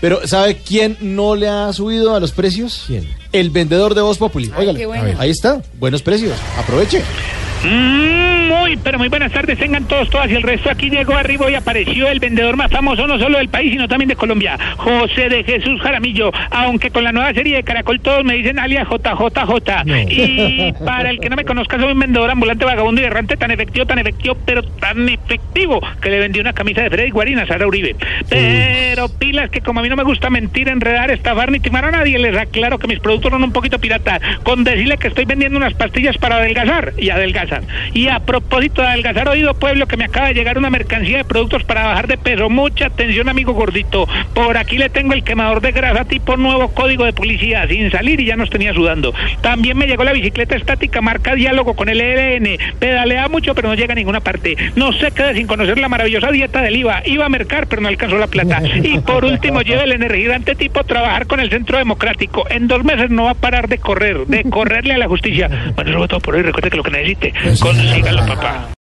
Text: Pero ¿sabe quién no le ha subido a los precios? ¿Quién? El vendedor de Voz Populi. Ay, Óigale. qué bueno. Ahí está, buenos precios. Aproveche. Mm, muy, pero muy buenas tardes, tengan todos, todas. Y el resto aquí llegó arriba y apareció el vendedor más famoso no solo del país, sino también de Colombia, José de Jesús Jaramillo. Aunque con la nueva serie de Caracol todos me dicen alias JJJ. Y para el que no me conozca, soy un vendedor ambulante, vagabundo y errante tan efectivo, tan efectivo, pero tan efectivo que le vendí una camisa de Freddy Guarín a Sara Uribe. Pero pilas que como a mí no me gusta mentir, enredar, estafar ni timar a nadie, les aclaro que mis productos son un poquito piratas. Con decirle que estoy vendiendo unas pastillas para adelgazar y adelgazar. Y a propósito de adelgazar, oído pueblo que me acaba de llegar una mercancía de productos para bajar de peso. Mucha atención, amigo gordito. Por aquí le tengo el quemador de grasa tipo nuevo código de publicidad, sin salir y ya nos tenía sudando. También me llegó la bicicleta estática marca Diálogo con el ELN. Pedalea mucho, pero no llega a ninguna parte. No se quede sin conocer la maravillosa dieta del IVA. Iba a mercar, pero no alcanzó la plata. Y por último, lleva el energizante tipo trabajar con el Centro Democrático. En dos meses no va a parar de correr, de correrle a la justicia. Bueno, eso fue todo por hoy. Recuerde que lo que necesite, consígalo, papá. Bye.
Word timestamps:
Pero 0.00 0.26
¿sabe 0.26 0.56
quién 0.56 0.96
no 1.00 1.34
le 1.34 1.48
ha 1.48 1.72
subido 1.72 2.14
a 2.14 2.20
los 2.20 2.32
precios? 2.32 2.84
¿Quién? 2.86 3.08
El 3.32 3.50
vendedor 3.50 3.94
de 3.94 4.00
Voz 4.02 4.18
Populi. 4.18 4.46
Ay, 4.54 4.60
Óigale. 4.62 4.78
qué 4.78 4.86
bueno. 4.86 5.18
Ahí 5.18 5.30
está, 5.30 5.60
buenos 5.78 6.02
precios. 6.02 6.36
Aproveche. 6.56 7.02
Mm, 7.64 8.37
muy, 8.68 8.76
pero 8.76 8.98
muy 8.98 9.08
buenas 9.08 9.32
tardes, 9.32 9.58
tengan 9.58 9.84
todos, 9.86 10.10
todas. 10.10 10.30
Y 10.30 10.34
el 10.34 10.42
resto 10.42 10.70
aquí 10.70 10.90
llegó 10.90 11.14
arriba 11.14 11.50
y 11.50 11.54
apareció 11.54 12.08
el 12.08 12.20
vendedor 12.20 12.56
más 12.56 12.70
famoso 12.70 13.06
no 13.06 13.18
solo 13.18 13.38
del 13.38 13.48
país, 13.48 13.72
sino 13.72 13.88
también 13.88 14.08
de 14.08 14.16
Colombia, 14.16 14.58
José 14.76 15.28
de 15.30 15.42
Jesús 15.42 15.80
Jaramillo. 15.80 16.30
Aunque 16.50 16.90
con 16.90 17.04
la 17.04 17.12
nueva 17.12 17.32
serie 17.32 17.56
de 17.56 17.62
Caracol 17.62 18.00
todos 18.00 18.24
me 18.24 18.34
dicen 18.34 18.58
alias 18.58 18.86
JJJ. 18.88 19.86
Y 20.10 20.72
para 20.84 21.10
el 21.10 21.18
que 21.18 21.30
no 21.30 21.36
me 21.36 21.44
conozca, 21.44 21.78
soy 21.78 21.92
un 21.92 21.98
vendedor 21.98 22.30
ambulante, 22.30 22.64
vagabundo 22.64 23.00
y 23.00 23.04
errante 23.04 23.36
tan 23.36 23.50
efectivo, 23.50 23.86
tan 23.86 23.98
efectivo, 23.98 24.36
pero 24.44 24.62
tan 24.62 25.08
efectivo 25.08 25.80
que 26.02 26.10
le 26.10 26.18
vendí 26.18 26.40
una 26.40 26.52
camisa 26.52 26.82
de 26.82 26.90
Freddy 26.90 27.10
Guarín 27.10 27.38
a 27.38 27.46
Sara 27.46 27.66
Uribe. 27.66 27.96
Pero 28.28 29.08
pilas 29.08 29.48
que 29.50 29.62
como 29.62 29.80
a 29.80 29.82
mí 29.82 29.88
no 29.88 29.96
me 29.96 30.04
gusta 30.04 30.28
mentir, 30.28 30.68
enredar, 30.68 31.10
estafar 31.10 31.50
ni 31.50 31.60
timar 31.60 31.86
a 31.86 31.90
nadie, 31.90 32.18
les 32.18 32.36
aclaro 32.36 32.78
que 32.78 32.86
mis 32.86 33.00
productos 33.00 33.32
son 33.32 33.42
un 33.42 33.52
poquito 33.52 33.78
piratas. 33.78 34.20
Con 34.42 34.64
decirle 34.64 34.98
que 34.98 35.08
estoy 35.08 35.24
vendiendo 35.24 35.56
unas 35.56 35.72
pastillas 35.72 36.18
para 36.18 36.36
adelgazar 36.36 36.92
y 36.98 37.08
adelgazar. 37.08 37.62
Y 37.94 38.08
a 38.08 38.20
propósito 38.20 38.57
de 38.58 38.88
adelgazar, 38.88 39.28
oído 39.28 39.54
pueblo 39.54 39.86
que 39.86 39.96
me 39.96 40.04
acaba 40.04 40.28
de 40.28 40.34
llegar 40.34 40.58
una 40.58 40.68
mercancía 40.68 41.18
de 41.18 41.24
productos 41.24 41.62
para 41.62 41.86
bajar 41.86 42.08
de 42.08 42.18
peso. 42.18 42.50
Mucha 42.50 42.86
atención, 42.86 43.28
amigo 43.28 43.52
gordito. 43.52 44.08
Por 44.34 44.56
aquí 44.56 44.78
le 44.78 44.88
tengo 44.88 45.12
el 45.12 45.22
quemador 45.22 45.60
de 45.60 45.70
grasa 45.70 46.04
tipo 46.04 46.36
nuevo 46.36 46.68
código 46.68 47.04
de 47.04 47.12
publicidad, 47.12 47.68
sin 47.68 47.90
salir 47.90 48.20
y 48.20 48.24
ya 48.24 48.36
nos 48.36 48.50
tenía 48.50 48.74
sudando. 48.74 49.14
También 49.42 49.78
me 49.78 49.86
llegó 49.86 50.02
la 50.02 50.12
bicicleta 50.12 50.56
estática 50.56 51.00
marca 51.00 51.36
Diálogo 51.36 51.74
con 51.74 51.88
el 51.88 52.00
ELN. 52.00 52.58
Pedalea 52.80 53.28
mucho, 53.28 53.54
pero 53.54 53.68
no 53.68 53.74
llega 53.74 53.92
a 53.92 53.96
ninguna 53.96 54.20
parte. 54.20 54.56
No 54.74 54.92
se 54.92 55.12
quede 55.12 55.34
sin 55.34 55.46
conocer 55.46 55.78
la 55.78 55.88
maravillosa 55.88 56.32
dieta 56.32 56.60
del 56.60 56.76
IVA. 56.76 57.02
Iba 57.06 57.26
a 57.26 57.28
mercar, 57.28 57.68
pero 57.68 57.80
no 57.80 57.88
alcanzó 57.88 58.18
la 58.18 58.26
plata. 58.26 58.60
Y 58.82 58.98
por 58.98 59.24
último, 59.24 59.62
lleva 59.62 59.84
el 59.84 59.92
energizante 59.92 60.56
tipo 60.56 60.82
trabajar 60.82 61.26
con 61.28 61.38
el 61.38 61.48
Centro 61.48 61.78
Democrático. 61.78 62.44
En 62.50 62.66
dos 62.66 62.82
meses 62.84 63.10
no 63.10 63.24
va 63.24 63.30
a 63.30 63.34
parar 63.34 63.68
de 63.68 63.78
correr, 63.78 64.26
de 64.26 64.42
correrle 64.44 64.94
a 64.94 64.98
la 64.98 65.06
justicia. 65.06 65.48
Bueno, 65.76 65.90
eso 65.90 65.98
fue 65.98 66.08
todo 66.08 66.20
por 66.20 66.34
hoy. 66.34 66.42
Recuerde 66.42 66.70
que 66.70 66.76
lo 66.76 66.82
que 66.82 66.90
necesite, 66.90 67.32
consígalo, 67.60 68.26
papá. 68.26 68.47
Bye. 68.48 68.74